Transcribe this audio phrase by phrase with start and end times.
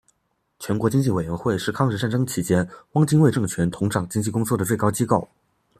[0.57, 5.29] 全国经济委员会是抗日战争期间汪精卫政权统掌经济工作的最高机构。